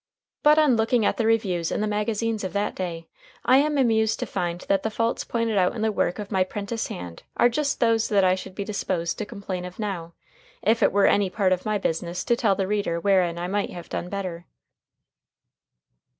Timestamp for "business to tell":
11.77-12.55